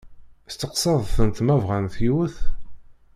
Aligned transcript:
Testeqsaḍ-tent 0.47 1.37
ma 1.45 1.55
bɣant 1.63 1.95
yiwet? 2.03 2.37